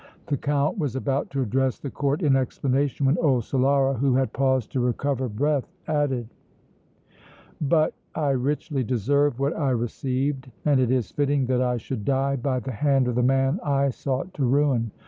The 0.25 0.35
Count 0.37 0.79
was 0.79 0.95
about 0.95 1.29
to 1.29 1.43
address 1.43 1.77
the 1.77 1.91
Court 1.91 2.23
in 2.23 2.35
explanation, 2.35 3.05
when 3.05 3.19
old 3.19 3.43
Solara, 3.43 3.99
who 3.99 4.15
had 4.15 4.33
paused 4.33 4.71
to 4.71 4.79
recover 4.79 5.29
breath, 5.29 5.71
added: 5.87 6.27
"But 7.61 7.93
I 8.15 8.31
richly 8.31 8.83
deserve 8.83 9.37
what 9.39 9.55
I 9.55 9.69
received 9.69 10.49
and 10.65 10.79
it 10.79 10.89
is 10.89 11.11
fitting 11.11 11.45
that 11.45 11.61
I 11.61 11.77
should 11.77 12.03
die 12.03 12.35
by 12.35 12.59
the 12.59 12.71
hand 12.71 13.07
of 13.09 13.13
the 13.13 13.21
man 13.21 13.59
I 13.63 13.91
sought 13.91 14.33
to 14.33 14.43
ruin! 14.47 14.89